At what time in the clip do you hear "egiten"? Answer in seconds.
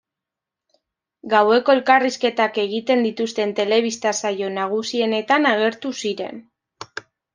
2.63-3.05